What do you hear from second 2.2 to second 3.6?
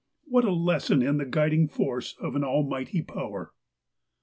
of an almighty power